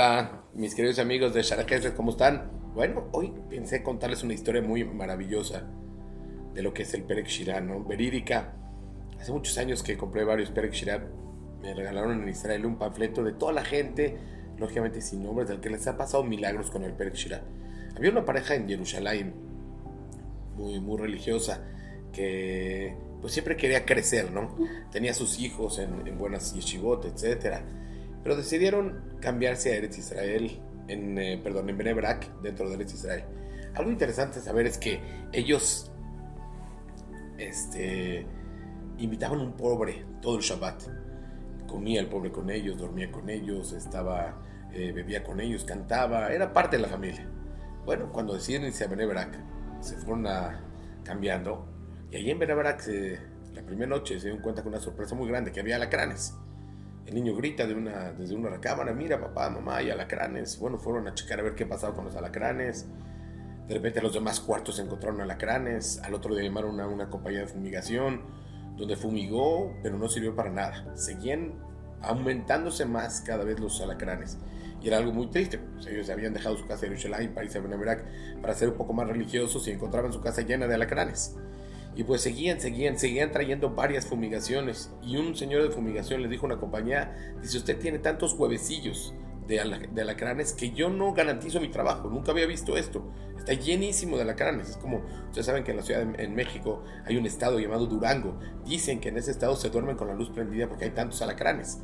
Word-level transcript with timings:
Hola, 0.00 0.44
mis 0.54 0.76
queridos 0.76 1.00
amigos 1.00 1.34
de 1.34 1.42
Sharajesed, 1.42 1.94
¿cómo 1.94 2.12
están? 2.12 2.52
Bueno, 2.72 3.08
hoy 3.10 3.34
pensé 3.50 3.82
contarles 3.82 4.22
una 4.22 4.32
historia 4.32 4.62
muy 4.62 4.84
maravillosa 4.84 5.64
de 6.54 6.62
lo 6.62 6.72
que 6.72 6.84
es 6.84 6.94
el 6.94 7.02
Perek 7.02 7.26
Shirah, 7.26 7.60
¿no? 7.60 7.82
Verídica. 7.82 8.54
Hace 9.18 9.32
muchos 9.32 9.58
años 9.58 9.82
que 9.82 9.98
compré 9.98 10.22
varios 10.22 10.52
Perek 10.52 10.72
Shirah. 10.72 11.02
Me 11.62 11.74
regalaron 11.74 12.22
en 12.22 12.28
Israel 12.28 12.64
un 12.64 12.78
panfleto 12.78 13.24
de 13.24 13.32
toda 13.32 13.52
la 13.52 13.64
gente, 13.64 14.16
lógicamente 14.56 15.00
sin 15.00 15.24
nombres, 15.24 15.48
del 15.48 15.58
que 15.58 15.68
les 15.68 15.84
ha 15.88 15.96
pasado 15.96 16.22
milagros 16.22 16.70
con 16.70 16.84
el 16.84 16.92
Perek 16.92 17.14
Shirah. 17.14 17.42
Había 17.96 18.12
una 18.12 18.24
pareja 18.24 18.54
en 18.54 18.68
Jerusalén, 18.68 19.34
muy, 20.54 20.78
muy 20.78 20.96
religiosa, 20.96 21.64
que 22.12 22.94
pues 23.20 23.32
siempre 23.32 23.56
quería 23.56 23.84
crecer, 23.84 24.30
¿no? 24.30 24.54
Tenía 24.92 25.12
sus 25.12 25.40
hijos 25.40 25.80
en, 25.80 26.06
en 26.06 26.16
buenas 26.16 26.54
yeshivot, 26.54 27.04
etcétera 27.04 27.64
pero 28.22 28.36
decidieron 28.36 29.18
cambiarse 29.20 29.72
a 29.72 29.76
Eretz 29.76 29.98
Israel, 29.98 30.60
en, 30.88 31.18
eh, 31.18 31.40
perdón, 31.42 31.68
en 31.70 31.78
Benebrak, 31.78 32.40
dentro 32.40 32.68
de 32.68 32.76
Eretz 32.76 32.94
Israel. 32.94 33.24
Algo 33.74 33.90
interesante 33.90 34.40
saber 34.40 34.66
es 34.66 34.78
que 34.78 35.00
ellos 35.32 35.90
este, 37.38 38.26
invitaban 38.98 39.40
un 39.40 39.52
pobre 39.52 40.04
todo 40.20 40.36
el 40.36 40.42
Shabbat. 40.42 40.82
Comía 41.66 42.00
el 42.00 42.08
pobre 42.08 42.32
con 42.32 42.50
ellos, 42.50 42.78
dormía 42.78 43.10
con 43.10 43.28
ellos, 43.28 43.72
estaba, 43.72 44.40
eh, 44.72 44.92
bebía 44.92 45.22
con 45.22 45.40
ellos, 45.40 45.64
cantaba, 45.64 46.32
era 46.32 46.52
parte 46.52 46.76
de 46.76 46.82
la 46.82 46.88
familia. 46.88 47.28
Bueno, 47.84 48.10
cuando 48.12 48.34
deciden 48.34 48.64
irse 48.64 48.84
a 48.84 48.88
Benebrak, 48.88 49.38
se 49.80 49.96
fueron 49.96 50.26
cambiando. 51.04 51.66
Y 52.10 52.16
allí 52.16 52.30
en 52.30 52.38
Benebrak, 52.38 52.86
la 53.54 53.62
primera 53.62 53.88
noche, 53.88 54.18
se 54.18 54.26
dieron 54.26 54.42
cuenta 54.42 54.62
con 54.62 54.72
una 54.72 54.80
sorpresa 54.80 55.14
muy 55.14 55.28
grande, 55.28 55.52
que 55.52 55.60
había 55.60 55.76
alacranes. 55.76 56.34
El 57.08 57.14
niño 57.14 57.34
grita 57.34 57.66
de 57.66 57.72
una, 57.72 58.12
desde 58.12 58.34
una 58.34 58.50
recámara, 58.50 58.92
mira 58.92 59.18
papá, 59.18 59.48
mamá, 59.48 59.78
hay 59.78 59.88
alacranes. 59.88 60.58
Bueno, 60.58 60.78
fueron 60.78 61.08
a 61.08 61.14
checar 61.14 61.40
a 61.40 61.42
ver 61.42 61.54
qué 61.54 61.64
pasaba 61.64 61.94
con 61.94 62.04
los 62.04 62.14
alacranes. 62.14 62.86
De 63.66 63.72
repente 63.72 64.02
los 64.02 64.12
demás 64.12 64.40
cuartos 64.40 64.78
encontraron 64.78 65.22
alacranes. 65.22 66.02
Al 66.04 66.12
otro 66.12 66.34
día 66.34 66.44
llamaron 66.44 66.78
a 66.80 66.86
una 66.86 67.08
compañía 67.08 67.40
de 67.40 67.46
fumigación, 67.46 68.20
donde 68.76 68.94
fumigó, 68.94 69.74
pero 69.82 69.96
no 69.96 70.06
sirvió 70.10 70.36
para 70.36 70.50
nada. 70.50 70.94
Seguían 70.96 71.54
aumentándose 72.02 72.84
más 72.84 73.22
cada 73.22 73.42
vez 73.42 73.58
los 73.58 73.80
alacranes. 73.80 74.36
Y 74.82 74.88
era 74.88 74.98
algo 74.98 75.10
muy 75.10 75.28
triste. 75.30 75.56
Pues 75.56 75.86
ellos 75.86 76.10
habían 76.10 76.34
dejado 76.34 76.58
su 76.58 76.66
casa 76.66 76.84
en 76.84 76.92
Yerushalayim 76.92 77.32
para 77.32 77.46
irse 77.46 77.56
a 77.56 78.42
para 78.42 78.54
ser 78.54 78.68
un 78.68 78.74
poco 78.74 78.92
más 78.92 79.08
religiosos 79.08 79.66
y 79.66 79.70
encontraban 79.70 80.12
su 80.12 80.20
casa 80.20 80.42
llena 80.42 80.66
de 80.66 80.74
alacranes. 80.74 81.36
Y 81.98 82.04
pues 82.04 82.20
seguían, 82.20 82.60
seguían, 82.60 82.96
seguían 82.96 83.32
trayendo 83.32 83.70
varias 83.70 84.06
fumigaciones. 84.06 84.92
Y 85.02 85.16
un 85.16 85.34
señor 85.34 85.64
de 85.64 85.70
fumigación 85.70 86.22
le 86.22 86.28
dijo 86.28 86.46
a 86.46 86.50
una 86.50 86.60
compañía, 86.60 87.34
dice, 87.42 87.58
usted 87.58 87.76
tiene 87.76 87.98
tantos 87.98 88.34
huevecillos 88.34 89.14
de, 89.48 89.58
alacranes 89.58 90.52
que 90.52 90.70
yo 90.70 90.90
no 90.90 91.12
garantizo 91.12 91.60
mi 91.60 91.66
trabajo. 91.66 92.08
Nunca 92.08 92.30
había 92.30 92.46
visto 92.46 92.76
esto. 92.76 93.12
Está 93.36 93.52
llenísimo 93.54 94.14
de 94.14 94.22
alacranes. 94.22 94.70
Es 94.70 94.76
como, 94.76 95.02
ustedes 95.26 95.44
saben 95.44 95.64
que 95.64 95.72
en 95.72 95.78
la 95.78 95.82
ciudad 95.82 96.06
de, 96.06 96.22
en 96.22 96.36
México 96.36 96.84
hay 97.04 97.16
un 97.16 97.26
estado 97.26 97.58
llamado 97.58 97.86
Durango. 97.86 98.38
Dicen 98.64 99.00
que 99.00 99.08
en 99.08 99.16
ese 99.16 99.32
estado 99.32 99.56
se 99.56 99.68
duermen 99.68 99.96
con 99.96 100.06
la 100.06 100.14
luz 100.14 100.30
prendida 100.30 100.68
porque 100.68 100.84
hay 100.84 100.92
tantos 100.92 101.20
alacranes. 101.20 101.80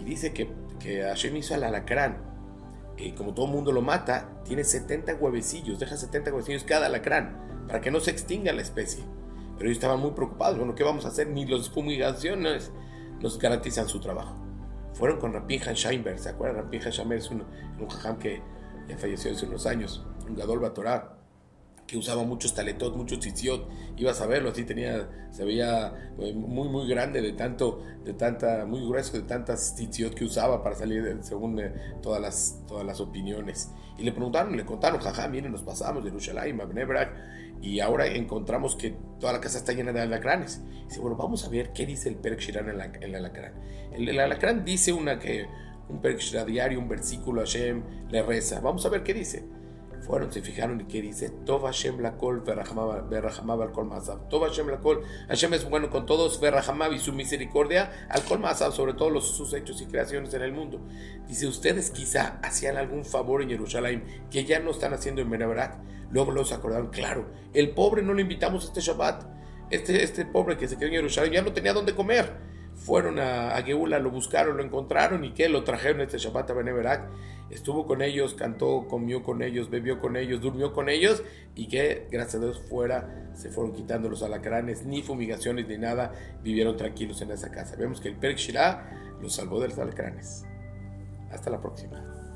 Y 0.00 0.02
dice 0.02 0.32
que, 0.32 0.50
que 0.80 1.02
Hashem 1.02 1.36
hizo 1.36 1.54
al 1.54 1.62
alacrán. 1.62 2.16
Y 2.96 3.12
como 3.12 3.32
todo 3.32 3.46
mundo 3.46 3.70
lo 3.70 3.80
mata, 3.80 4.42
tiene 4.42 4.64
70 4.64 5.14
huevecillos, 5.14 5.78
deja 5.78 5.96
70 5.96 6.32
huevecillos 6.32 6.64
cada 6.64 6.86
alacrán, 6.86 7.64
para 7.68 7.80
que 7.80 7.92
no 7.92 8.00
se 8.00 8.10
extinga 8.10 8.52
la 8.52 8.62
especie. 8.62 9.04
Pero 9.62 9.70
ellos 9.70 9.78
estaban 9.78 10.00
muy 10.00 10.10
preocupados. 10.10 10.58
Bueno, 10.58 10.74
¿qué 10.74 10.82
vamos 10.82 11.04
a 11.04 11.08
hacer? 11.08 11.28
Ni 11.28 11.46
las 11.46 11.70
fumigaciones 11.70 12.72
nos 13.20 13.38
garantizan 13.38 13.86
su 13.88 14.00
trabajo. 14.00 14.34
Fueron 14.92 15.20
con 15.20 15.32
Rapin 15.32 15.60
Sheinberg, 15.60 16.18
¿se 16.18 16.30
acuerdan? 16.30 16.64
Rapin 16.64 16.80
Sheinberg 16.80 17.20
es 17.20 17.30
un, 17.30 17.44
un 17.78 17.88
jajam 17.88 18.18
que 18.18 18.42
falleció 18.98 19.30
hace 19.30 19.46
unos 19.46 19.64
años, 19.66 20.04
un 20.28 20.34
Gadol 20.34 20.58
Batorá, 20.58 21.16
que 21.92 21.98
usaba 21.98 22.24
muchos 22.24 22.54
taletot, 22.54 22.96
muchos 22.96 23.20
tzitziot. 23.20 23.68
Ibas 23.98 24.18
a 24.22 24.26
verlo, 24.26 24.48
así 24.48 24.64
tenía, 24.64 25.10
se 25.30 25.44
veía 25.44 25.92
eh, 26.18 26.32
muy, 26.32 26.68
muy 26.70 26.88
grande 26.88 27.20
de 27.20 27.32
tanto, 27.34 27.84
de 28.02 28.14
tanta, 28.14 28.64
muy 28.64 28.80
grueso 28.80 29.12
de 29.12 29.24
tantas 29.24 29.74
tzitziot 29.76 30.14
que 30.14 30.24
usaba 30.24 30.62
para 30.62 30.74
salir 30.74 31.18
según 31.20 31.60
eh, 31.60 31.70
todas, 32.00 32.18
las, 32.18 32.62
todas 32.66 32.86
las 32.86 32.98
opiniones. 33.00 33.70
Y 33.98 34.04
le 34.04 34.12
preguntaron, 34.12 34.56
le 34.56 34.64
contaron, 34.64 35.00
jaja, 35.00 35.28
miren, 35.28 35.52
nos 35.52 35.62
pasamos 35.62 36.02
de 36.02 36.08
Jerusalén 36.08 36.58
a 36.62 37.10
y 37.60 37.80
ahora 37.80 38.06
encontramos 38.06 38.74
que 38.74 38.96
toda 39.20 39.34
la 39.34 39.40
casa 39.40 39.58
está 39.58 39.74
llena 39.74 39.92
de 39.92 40.00
alacranes. 40.00 40.62
Y 40.84 40.88
dice, 40.88 41.00
bueno, 41.00 41.16
vamos 41.16 41.44
a 41.44 41.50
ver 41.50 41.74
qué 41.74 41.84
dice 41.84 42.08
el 42.08 42.16
Perek 42.16 42.40
Shiran 42.40 42.70
en 42.70 43.02
el 43.02 43.14
alacrán. 43.14 43.52
El, 43.92 44.08
el, 44.08 44.18
alacrán 44.18 44.64
dice 44.64 44.94
una 44.94 45.18
que, 45.18 45.46
un 45.90 46.00
Perek 46.00 46.20
diario, 46.46 46.78
un 46.78 46.88
versículo, 46.88 47.42
Hashem 47.42 47.82
le 48.10 48.22
reza. 48.22 48.60
Vamos 48.60 48.86
a 48.86 48.88
ver 48.88 49.02
qué 49.02 49.12
dice. 49.12 49.44
Fueron, 50.02 50.32
se 50.32 50.42
fijaron 50.42 50.80
y 50.80 50.84
qué 50.84 51.00
dice, 51.00 51.30
Tov 51.30 51.64
Hashem 51.64 52.00
la 52.00 52.16
verrahamav 53.08 53.62
al 53.62 53.72
kol 53.72 53.86
mazab. 53.86 54.28
Tov 54.28 54.44
Hashem 54.44 54.68
la 54.68 54.80
kol, 54.80 55.02
Hashem 55.28 55.54
es 55.54 55.68
bueno 55.68 55.90
con 55.90 56.06
todos, 56.06 56.40
verrahamav 56.40 56.92
y 56.92 56.98
su 56.98 57.12
misericordia 57.12 58.08
al 58.08 58.22
kol 58.24 58.40
mazab, 58.40 58.72
sobre 58.72 58.94
todos 58.94 59.12
los, 59.12 59.36
sus 59.36 59.52
hechos 59.54 59.80
y 59.80 59.86
creaciones 59.86 60.34
en 60.34 60.42
el 60.42 60.52
mundo. 60.52 60.80
Dice, 61.28 61.46
ustedes 61.46 61.90
quizá 61.90 62.40
hacían 62.42 62.76
algún 62.76 63.04
favor 63.04 63.42
en 63.42 63.50
Jerusalén 63.50 64.04
que 64.30 64.44
ya 64.44 64.58
no 64.58 64.72
están 64.72 64.92
haciendo 64.92 65.22
en 65.22 65.30
Benabarak 65.30 65.78
Luego 66.12 66.30
los 66.30 66.52
acordaron, 66.52 66.88
claro, 66.88 67.30
el 67.54 67.70
pobre 67.70 68.02
no 68.02 68.12
lo 68.12 68.20
invitamos 68.20 68.64
a 68.64 68.66
este 68.68 68.80
Shabbat. 68.82 69.24
Este, 69.70 70.02
este 70.02 70.26
pobre 70.26 70.58
que 70.58 70.68
se 70.68 70.76
quedó 70.76 70.88
en 70.88 70.96
Jerusalén 70.96 71.32
ya 71.32 71.42
no 71.42 71.52
tenía 71.52 71.72
dónde 71.72 71.94
comer. 71.94 72.36
Fueron 72.74 73.18
a, 73.18 73.56
a 73.56 73.62
Geula, 73.62 73.98
lo 73.98 74.10
buscaron, 74.10 74.58
lo 74.58 74.62
encontraron 74.62 75.24
y 75.24 75.32
que 75.32 75.48
lo 75.48 75.64
trajeron 75.64 76.02
este 76.02 76.18
Shabbat 76.18 76.50
a 76.50 76.52
Beneverak. 76.52 77.08
Estuvo 77.52 77.86
con 77.86 78.00
ellos, 78.00 78.34
cantó, 78.34 78.86
comió 78.88 79.22
con 79.22 79.42
ellos, 79.42 79.68
bebió 79.68 80.00
con 80.00 80.16
ellos, 80.16 80.40
durmió 80.40 80.72
con 80.72 80.88
ellos 80.88 81.22
y 81.54 81.68
que, 81.68 82.08
gracias 82.10 82.42
a 82.42 82.46
Dios, 82.46 82.62
fuera 82.68 83.30
se 83.34 83.50
fueron 83.50 83.72
quitando 83.74 84.08
los 84.08 84.22
alacranes, 84.22 84.84
ni 84.84 85.02
fumigaciones 85.02 85.68
ni 85.68 85.78
nada, 85.78 86.12
vivieron 86.42 86.76
tranquilos 86.76 87.20
en 87.22 87.30
esa 87.30 87.50
casa. 87.50 87.76
Vemos 87.76 88.00
que 88.00 88.08
el 88.08 88.16
Perk 88.16 88.38
Shirah 88.38 89.18
los 89.20 89.34
salvó 89.34 89.60
de 89.60 89.68
los 89.68 89.78
alacranes. 89.78 90.44
Hasta 91.30 91.50
la 91.50 91.60
próxima. 91.60 92.31